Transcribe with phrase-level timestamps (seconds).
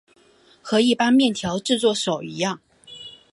[0.63, 2.59] 和一般面条制作手一样。